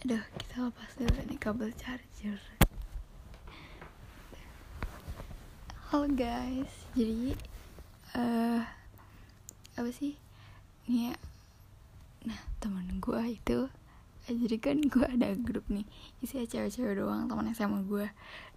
[0.00, 2.40] Aduh, kita lepas dulu nih kabel charger.
[5.92, 7.36] Halo guys, jadi
[8.16, 8.64] eh
[9.76, 10.16] apa sih?
[10.88, 11.16] Ini ya,
[12.24, 13.68] nah temen gue itu,
[14.24, 15.84] eh, jadi kan gue ada grup nih,
[16.24, 18.08] isinya cewek-cewek doang teman SMA gue.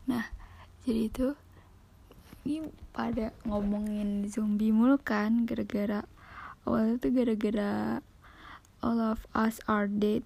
[0.08, 0.32] Nah,
[0.88, 1.36] jadi itu
[2.48, 6.08] ini pada ngomongin zombie mulu kan, gara-gara
[6.64, 8.00] awalnya tuh gara-gara
[8.80, 10.24] all of us are dead.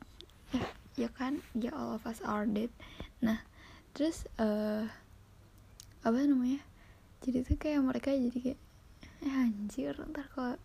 [0.54, 1.40] Eh, ya kan?
[1.54, 2.74] Ya all of us are dead.
[3.22, 3.46] Nah
[3.94, 4.90] terus eh
[6.02, 6.60] apa namanya?
[7.22, 8.60] Jadi tuh kayak mereka jadi kayak
[9.22, 10.58] eh, anjir ntar kalau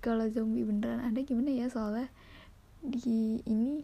[0.00, 1.66] kalau zombie beneran ada gimana ya?
[1.66, 2.08] Soalnya
[2.80, 3.82] di ini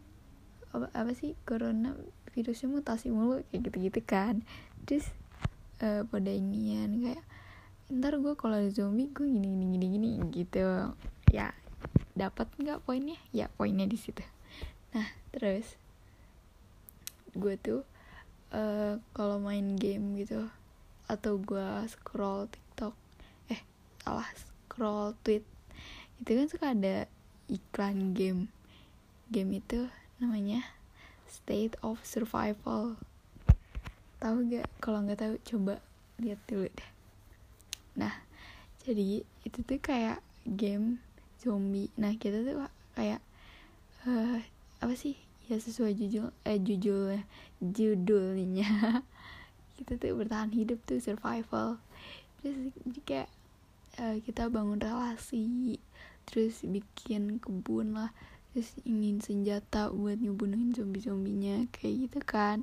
[0.72, 1.92] apa, apa sih corona
[2.32, 4.46] virusnya mutasi mulu kayak gitu-gitu kan.
[4.86, 5.10] Terus
[5.82, 7.26] eh, pada inian kayak
[7.86, 10.94] ntar gue kalau ada zombie gue gini gini gini gini gitu.
[11.34, 11.50] Ya
[12.14, 13.18] dapat nggak poinnya?
[13.34, 14.22] Ya poinnya di situ
[14.96, 15.76] nah terus?
[17.36, 17.84] Gue tuh
[18.48, 20.48] eh kalau main game gitu
[21.04, 22.96] atau gue scroll TikTok
[23.52, 23.60] eh
[24.00, 25.44] salah scroll tweet
[26.24, 26.96] itu kan suka ada
[27.52, 28.48] iklan game.
[29.28, 30.64] Game itu namanya
[31.28, 32.96] State of Survival.
[34.16, 35.84] Tahu gak kalau nggak tahu coba
[36.16, 36.90] lihat dulu deh.
[38.00, 38.24] Nah
[38.80, 41.04] jadi itu tuh kayak game
[41.36, 41.92] zombie.
[42.00, 42.64] Nah kita tuh
[42.96, 43.20] kayak
[44.08, 44.55] eh
[44.86, 45.18] apa sih?
[45.50, 47.26] Ya sesuai judul eh judulnya
[47.58, 49.02] judulnya
[49.82, 51.82] kita tuh bertahan hidup tuh survival.
[52.38, 53.30] Terus jadi kayak
[53.98, 55.82] eh, kita bangun relasi
[56.22, 58.14] terus bikin kebun lah
[58.54, 62.62] terus ingin senjata buat ngebunuhin zombie zombinya kayak gitu kan.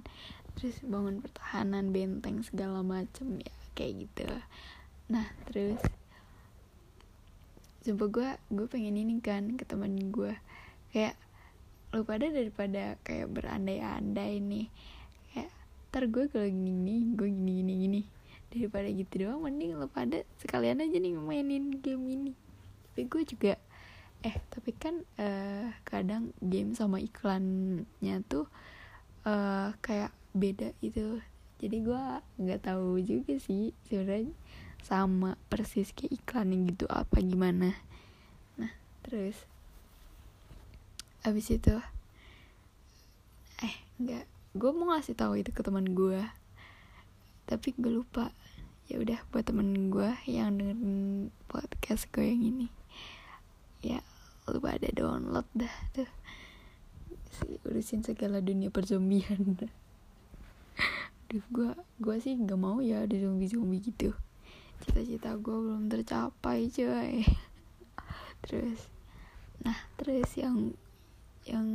[0.55, 4.31] Terus bangun pertahanan benteng segala macem ya kayak gitu.
[5.11, 5.83] Nah terus
[7.83, 10.31] Sumpah gue gue pengen ini kan ke temen gue
[10.95, 11.19] kayak
[11.93, 14.67] lu pada daripada kayak berandai-andai nih
[15.29, 15.53] kayak
[15.93, 18.01] ntar gue kalau gini gue gini gini gini.
[18.49, 22.33] Daripada gitu doang mending lu pada sekalian aja nih mainin game ini.
[22.89, 23.53] Tapi gue juga
[24.25, 28.49] eh tapi kan eh, kadang game sama iklannya tuh
[29.29, 31.21] eh, kayak beda itu
[31.61, 32.03] jadi gue
[32.41, 34.33] nggak tahu juga sih sebenarnya
[34.81, 37.77] sama persis kayak iklannya gitu apa gimana.
[38.57, 38.73] Nah
[39.05, 39.52] terus
[41.23, 41.75] abis itu
[43.63, 46.21] eh nggak gue mau ngasih tahu itu ke teman gue
[47.43, 48.31] tapi gue lupa.
[48.87, 52.67] Ya udah buat temen gue yang dengerin podcast gue yang ini.
[53.83, 53.99] Ya
[54.47, 56.09] lupa ada download dah tuh.
[57.33, 59.57] Si urusin segala dunia perzombian
[61.33, 64.13] Duh, gue gue sih nggak mau ya ada zombie zombie gitu.
[64.83, 67.23] Cita-cita gue belum tercapai coy.
[68.43, 68.79] Terus
[69.63, 70.75] nah terus yang
[71.47, 71.67] yang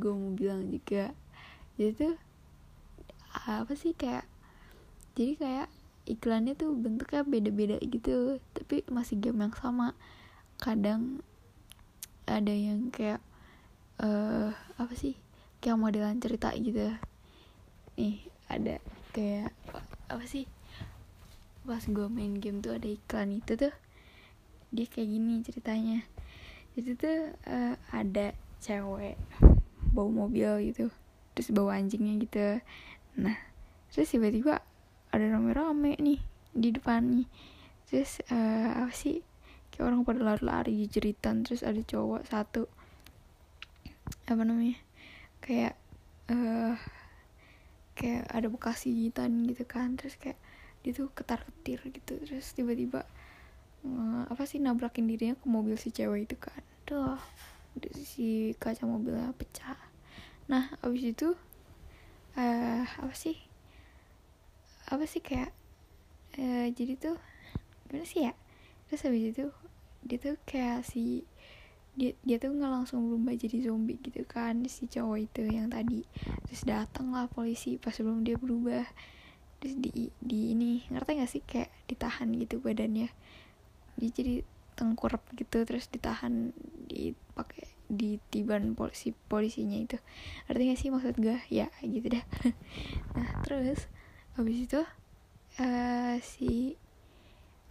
[0.00, 1.12] gue mau bilang juga.
[1.76, 2.14] Jadi tuh
[3.32, 4.28] apa sih kayak
[5.16, 5.68] jadi kayak
[6.04, 9.96] iklannya tuh bentuknya beda-beda gitu tapi masih game yang sama.
[10.60, 11.20] Kadang
[12.24, 13.20] ada yang kayak
[14.00, 14.50] eh
[14.80, 15.14] apa sih
[15.60, 16.92] kayak modelan cerita gitu.
[17.96, 18.80] Nih ada
[19.12, 19.52] kayak
[20.08, 20.48] apa sih
[21.62, 23.74] pas gue main game tuh ada iklan itu tuh
[24.72, 26.00] dia kayak gini ceritanya.
[26.72, 29.18] Itu tuh eh, ada cewek
[29.92, 30.88] bawa mobil gitu
[31.34, 32.46] terus bawa anjingnya gitu.
[33.18, 33.36] Nah
[33.92, 34.62] terus tiba-tiba
[35.12, 36.20] ada rame-rame nih
[36.54, 37.28] di depan nih.
[37.88, 39.20] Terus eh, apa sih
[39.72, 42.68] kayak orang pada lari-lari jeritan terus ada cowok satu
[44.28, 44.76] apa namanya
[45.40, 45.74] kayak
[46.28, 46.76] eh
[47.92, 49.98] kayak ada bekas gigitan gitu kan.
[49.98, 50.38] Terus kayak
[50.86, 52.16] dia tuh ketar ketir gitu.
[52.22, 53.04] Terus tiba-tiba
[53.84, 56.62] eh, apa sih nabrakin dirinya ke mobil si cewek itu kan.
[56.88, 57.20] Tuh
[58.02, 59.78] si kaca mobilnya pecah.
[60.50, 61.28] Nah abis itu
[62.36, 63.36] eh apa sih?
[64.88, 65.52] Apa sih kayak
[66.36, 67.16] eh jadi tuh
[67.88, 68.32] gimana sih ya?
[68.88, 69.46] Terus habis itu
[70.02, 71.24] dia tuh kayak si
[71.92, 76.04] dia dia tuh nggak langsung berubah jadi zombie gitu kan si cowok itu yang tadi.
[76.48, 78.84] Terus datang lah polisi pas sebelum dia berubah.
[79.60, 81.42] Terus di di ini ngerti gak sih?
[81.44, 83.12] Kayak ditahan gitu badannya.
[83.94, 84.42] Dia jadi
[84.74, 86.56] tengkurap gitu terus ditahan
[86.88, 90.00] dipakai di tiban polisi polisinya itu.
[90.48, 92.24] Gak sih maksud gue ya gitu dah.
[93.16, 93.86] Nah terus
[94.32, 94.80] habis itu
[95.60, 96.80] eh si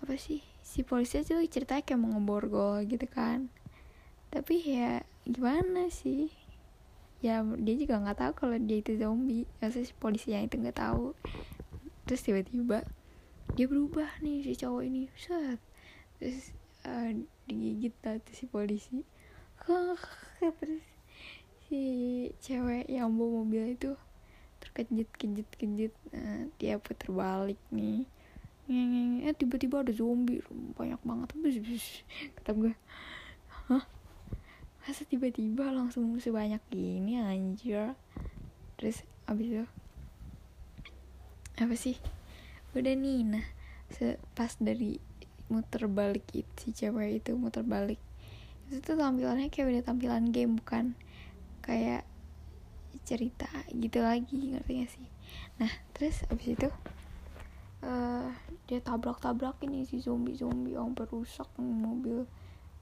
[0.02, 3.50] apa sih si polisi tuh ceritanya kayak mau ngeborgol gitu kan.
[4.30, 6.30] Tapi ya gimana sih?
[7.22, 9.50] Ya dia juga nggak tahu kalau dia itu zombie.
[9.58, 11.18] Maksudnya si polisinya itu nggak tahu.
[12.06, 12.86] Terus tiba-tiba
[13.58, 15.10] dia berubah nih si cowok ini.
[15.18, 15.60] Set.
[16.22, 16.54] Terus
[16.86, 17.10] eh,
[17.46, 19.04] digigit tuh si polisi.
[19.62, 20.02] Terus
[21.66, 21.82] si
[22.42, 23.96] cewek yang bawa mobil itu
[24.62, 28.06] terkejut kejut kejut nah, dia putar balik nih.
[28.72, 30.42] Eh tiba-tiba ada zombie.
[30.78, 31.30] Banyak banget.
[32.40, 32.74] Kata gue
[33.70, 33.86] hah?
[34.82, 37.94] Masa tiba-tiba langsung sebanyak gini anjir?
[38.78, 39.66] Terus abis itu
[41.62, 42.00] apa sih?
[42.74, 43.46] Udah nih nah
[44.34, 45.11] pas dari
[45.52, 48.00] muter balik itu si cewek itu muter balik.
[48.72, 50.96] Itu tuh tampilannya kayak udah tampilan game bukan
[51.60, 52.08] kayak
[53.04, 55.08] cerita gitu lagi ngerti gak sih?
[55.60, 56.70] Nah terus abis itu
[57.84, 58.32] uh,
[58.72, 62.24] dia tabrak-tabrak ini si zombie-zombie yang perusak mobil.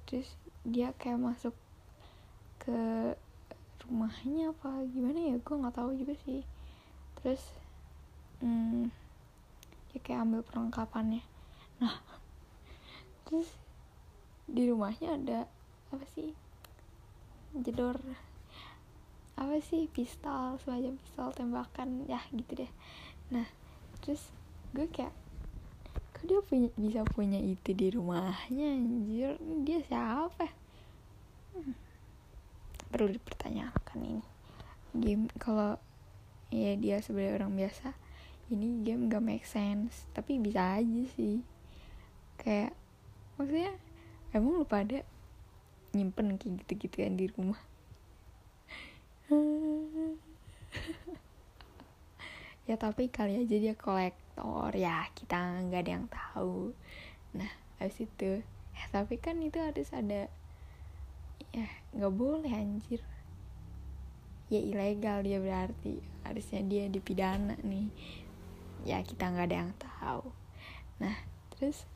[0.06, 0.30] Terus
[0.62, 1.56] dia kayak masuk
[2.62, 2.77] ke
[3.88, 5.36] rumahnya apa gimana ya?
[5.42, 6.45] Gue nggak tahu juga sih.
[7.18, 7.42] Terus
[8.45, 8.94] hmm,
[9.89, 11.25] dia kayak ambil perlengkapannya.
[11.81, 12.19] Nah
[13.29, 13.45] terus
[14.49, 15.39] di rumahnya ada
[15.93, 16.33] apa sih
[17.53, 18.01] jedor
[19.39, 22.71] apa sih pistol semacam pistol tembakan ya gitu deh.
[23.31, 23.47] Nah
[24.03, 24.19] terus
[24.75, 25.15] gue kayak
[26.11, 29.39] kok dia punya bisa punya itu di rumahnya anjir?
[29.63, 30.51] Dia siapa?
[31.55, 31.73] Hmm.
[32.89, 34.25] perlu dipertanyakan ini.
[34.97, 35.77] Game kalau
[36.51, 37.93] ya dia sebagai orang biasa
[38.49, 41.39] ini game gak make sense tapi bisa aja sih.
[42.35, 42.75] Kayak
[43.39, 43.71] maksudnya
[44.36, 45.07] emang lu pada
[45.95, 47.62] nyimpen kayak gitu-gitu kan di rumah?
[52.69, 54.69] Ya tapi kali aja dia kolektor.
[54.77, 56.77] Ya kita nggak ada yang tahu.
[57.33, 57.50] Nah
[57.81, 60.30] habis itu ya tapi kan itu harus ada
[61.50, 61.65] ya
[61.97, 63.01] nggak boleh anjir.
[64.53, 65.97] Ya ilegal dia berarti.
[66.21, 67.89] Harusnya dia dipidana nih.
[68.86, 70.30] Ya kita nggak ada yang tahu.
[71.01, 71.25] Nah
[71.57, 71.89] terus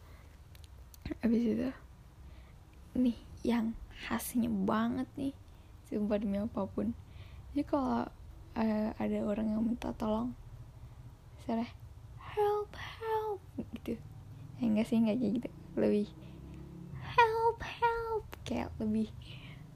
[1.19, 1.69] habis itu
[2.93, 3.75] nih yang
[4.07, 5.33] khasnya banget nih
[5.87, 6.95] sumpah demi apa pun.
[7.53, 8.07] Jadi kalau
[8.57, 10.33] uh, ada orang yang minta tolong
[11.37, 11.69] misalnya
[12.33, 13.39] help help
[13.75, 13.99] gitu.
[14.57, 15.49] Ya enggak sih enggak kayak gitu.
[15.77, 16.07] Lebih
[17.03, 19.11] help help kayak lebih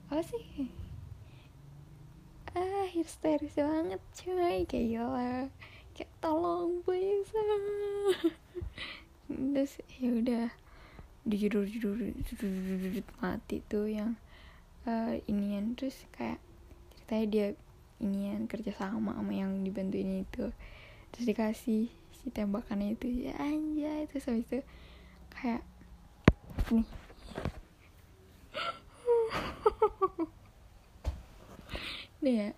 [0.07, 0.71] apa sih?
[2.55, 5.51] Ah histeris banget cuy kayak gila
[5.93, 7.29] kayak tolong please.
[9.27, 10.47] Terus ya udah
[11.27, 12.15] dijudul judul
[13.19, 14.15] mati tuh yang
[14.87, 15.75] uh, inian.
[15.75, 16.39] Terus kayak
[16.95, 17.47] ceritanya dia
[17.99, 20.55] inian kerja sama sama yang dibantuin itu.
[21.11, 24.07] Terus dikasih si tembakannya itu ya anjay.
[24.07, 24.63] Itu habis itu
[25.35, 25.61] kayak
[26.71, 26.87] nih.
[32.23, 32.49] Nih ya.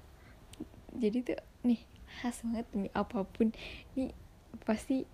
[0.99, 1.81] Jadi tuh nih
[2.21, 3.49] khas banget demi apa pun.
[3.97, 4.13] Nih
[4.65, 5.05] pasti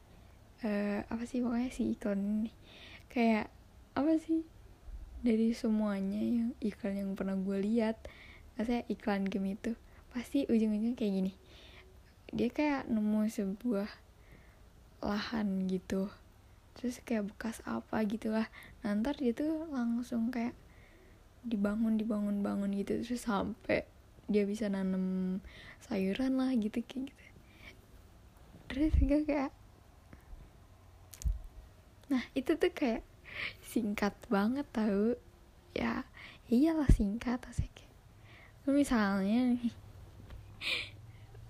[0.63, 2.55] uh, apa sih pokoknya si iklan nih
[3.15, 3.47] kayak
[3.95, 4.43] apa sih?
[5.23, 7.95] Dari semuanya yang iklan yang pernah gue lihat
[8.59, 9.79] saya iklan game itu
[10.11, 11.33] pasti ujung-ujungnya kayak gini.
[12.35, 13.87] Dia kayak nemu sebuah
[14.99, 16.11] lahan gitu
[16.75, 18.51] terus kayak bekas apa gitu lah
[18.83, 20.51] nanti dia tuh langsung kayak
[21.47, 23.87] dibangun dibangun bangun gitu terus sampai
[24.27, 25.39] dia bisa nanam
[25.85, 27.25] sayuran lah gitu kayak gitu.
[28.65, 29.51] Terus juga kayak
[32.05, 33.01] nah itu tuh kayak
[33.65, 35.17] singkat banget tau.
[35.75, 36.07] Ya
[36.47, 37.85] iyalah singkat asik.
[38.65, 39.73] Misalnya nih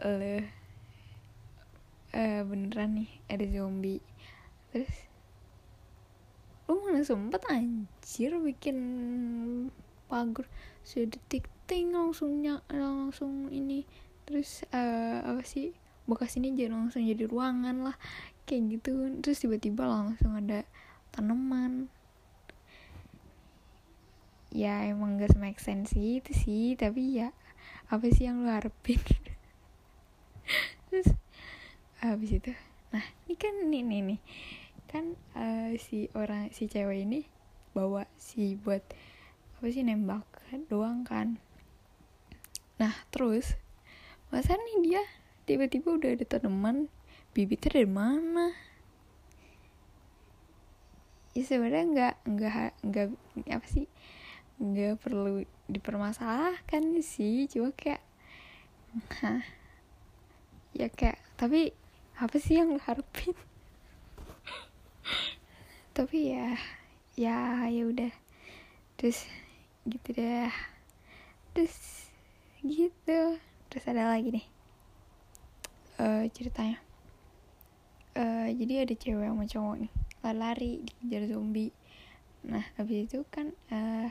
[0.19, 0.35] lo
[2.15, 4.03] uh, beneran nih ada zombie.
[4.71, 4.93] Terus
[6.65, 8.77] lu mana sempet anjir bikin
[10.09, 10.49] pagar
[10.81, 13.85] sedetik ting langsung langsung ini.
[14.25, 17.97] Terus uh, apa sih bekas ini jadi langsung jadi ruangan lah
[18.45, 18.93] kayak gitu.
[19.19, 20.63] Terus tiba-tiba langsung ada
[21.11, 21.89] tanaman.
[24.55, 27.35] Ya emang gak make sense sih itu sih tapi ya
[27.91, 29.01] apa sih yang lu harapin?
[30.87, 31.11] Terus
[31.99, 32.55] habis itu
[32.93, 34.19] nah ini kan nih nih nih.
[34.87, 37.27] Kan uh, si orang si cewek ini
[37.75, 38.79] bawa si buat
[39.59, 40.23] apa sih nembak
[40.71, 41.35] doang kan.
[42.79, 43.59] Nah terus
[44.31, 45.03] masa nih dia
[45.43, 46.87] tiba-tiba udah ada tanaman
[47.35, 48.55] bibitnya dari mana?
[51.35, 53.07] Ya sebenarnya nggak nggak nggak
[53.51, 53.91] apa sih
[54.55, 57.99] nggak perlu dipermasalahkan sih cuma kayak
[59.19, 59.43] hah
[60.71, 61.75] ya kayak tapi
[62.15, 63.35] apa sih yang harapin
[65.95, 66.55] tapi ya
[67.19, 68.11] ya ya udah.
[68.95, 69.27] Terus
[69.83, 70.51] gitu deh.
[71.51, 71.75] Terus
[72.63, 73.39] gitu.
[73.67, 74.47] Terus ada lagi nih
[75.99, 76.84] uh, ceritanya
[78.15, 79.91] uh, jadi ada cewek sama cowok nih
[80.25, 81.71] lari-lari dikejar zombie.
[82.47, 84.09] Nah habis itu kan uh,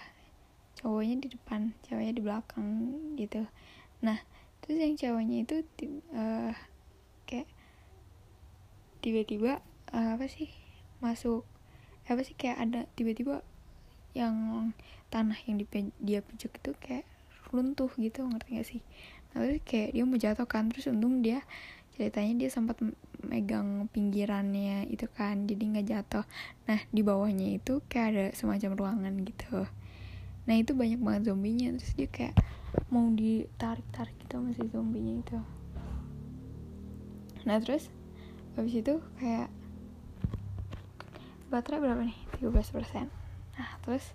[0.79, 2.69] cowoknya di depan ceweknya di belakang
[3.19, 3.49] gitu.
[4.05, 4.23] Nah
[4.63, 5.57] terus yang ceweknya itu
[6.15, 6.55] uh,
[7.27, 7.49] kayak
[9.03, 9.61] tiba-tiba
[9.93, 10.49] uh, apa sih
[11.03, 11.45] masuk
[12.09, 13.41] apa sih kayak ada tiba-tiba
[14.15, 14.71] yang
[15.11, 15.59] tanah yang
[15.99, 17.05] dia pijak itu kayak
[17.51, 18.83] runtuh gitu ngerti gak sih?
[19.35, 21.43] Nah, terus kayak dia mau jatuh kan terus untung dia
[21.95, 22.83] ceritanya dia sempat
[23.25, 26.25] megang pinggirannya itu kan jadi nggak jatuh.
[26.67, 29.67] Nah di bawahnya itu kayak ada semacam ruangan gitu.
[30.45, 31.73] Nah itu banyak banget zombinya.
[31.79, 32.35] Terus dia kayak
[32.91, 35.39] mau ditarik tarik gitu masih zombinya itu.
[37.47, 37.89] Nah terus
[38.55, 39.51] habis itu kayak
[41.51, 42.19] baterai berapa nih?
[42.43, 43.07] 13%
[43.55, 44.11] nah terus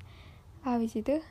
[0.68, 1.24] habis itu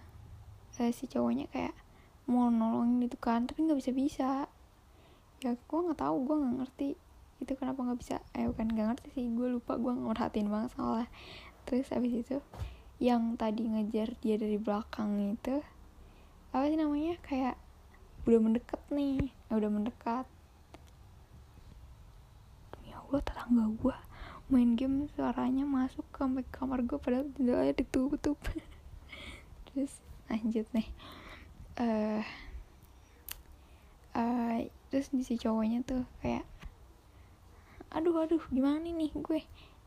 [0.80, 1.76] eh, si cowoknya kayak
[2.24, 4.28] mau nolongin itu kan tapi nggak bisa bisa
[5.44, 6.88] ya gue nggak tahu gue nggak ngerti.
[7.38, 10.70] Itu kenapa nggak bisa eh bukan nggak ngerti sih gue lupa gue nggak merhatiin banget
[10.74, 11.08] soalnya.
[11.66, 12.36] Terus habis itu
[12.98, 15.62] yang tadi ngejar dia dari belakang itu
[16.50, 17.54] apa sih namanya kayak
[18.26, 20.26] udah mendekat nih eh, udah mendekat.
[22.88, 23.96] Ya Allah tetangga gue
[24.48, 28.40] main game suaranya masuk ke sampai kamar gue padahal jendelanya ditutup
[29.68, 30.00] terus
[30.32, 30.88] lanjut nih
[31.76, 32.24] uh, uh,
[34.88, 36.44] terus di si cowoknya tuh kayak
[37.88, 39.40] aduh aduh gimana nih gue?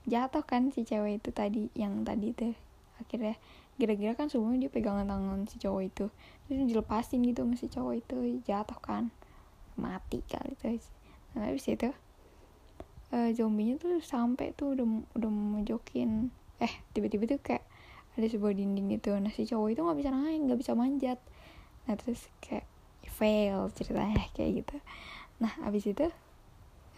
[0.09, 2.57] Jatuh kan si cewek itu tadi yang tadi tuh.
[2.97, 3.37] Akhirnya
[3.77, 6.05] kira-kira kan sebelumnya dia pegangan tangan si cowok itu.
[6.49, 9.13] Terus dilepasin gitu sama si cowok itu jatuh kan.
[9.77, 10.81] Mati kali tuh.
[11.37, 11.93] Nah habis itu
[13.13, 17.65] uh, zombinya tuh sampai tuh udah udah mojokin eh tiba-tiba tuh kayak
[18.17, 19.13] ada sebuah dinding gitu.
[19.21, 21.19] Nah si cowok itu nggak bisa naik nggak bisa manjat.
[21.85, 22.65] Nah terus kayak
[23.21, 24.77] fail ceritanya kayak gitu.
[25.37, 26.09] Nah abis itu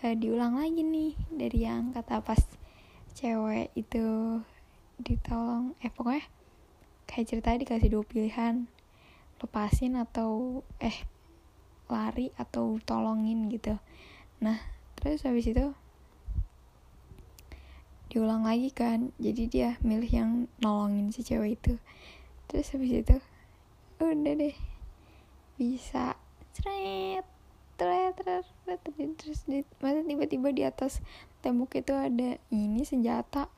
[0.07, 2.39] uh, diulang lagi nih dari yang kata pas
[3.11, 4.39] cewek itu
[5.03, 6.23] ditolong eh pokoknya
[7.03, 8.71] kayak ceritanya dikasih dua pilihan
[9.43, 11.03] lepasin atau eh
[11.91, 13.75] lari atau tolongin gitu.
[14.39, 14.63] Nah
[14.95, 15.75] terus habis itu
[18.07, 20.31] diulang lagi kan jadi dia milih yang
[20.63, 21.75] nolongin si cewek itu.
[22.47, 23.17] Terus habis itu
[23.99, 24.55] udah deh
[25.57, 26.17] bisa.
[26.53, 27.25] Cret.
[27.73, 28.47] Terus terus
[29.17, 31.01] terus di, masa tiba-tiba di atas
[31.41, 33.49] tembok itu ada ini senjata.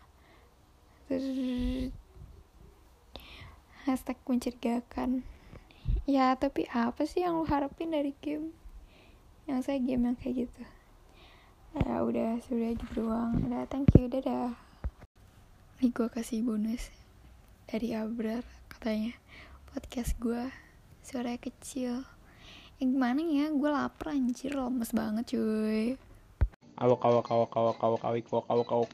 [3.86, 5.22] Hashtag mencurigakan.
[6.10, 8.56] Ya tapi apa sih yang lo harapin dari game?
[9.46, 10.64] Yang saya game yang kayak gitu.
[11.76, 14.10] Ya udah sudah gitu doang udah thank you.
[14.10, 14.58] Dadah.
[15.84, 16.90] Nih gue kasih bonus
[17.70, 19.14] dari Abrar katanya.
[19.70, 20.65] Podcast gue
[21.06, 22.02] suara kecil.
[22.82, 23.46] Yang gimana ya?
[23.54, 24.58] Gue lapar anjir.
[24.58, 25.96] Lemes banget cuy.
[26.76, 28.92] Awak awak awak awak awak awak awak awak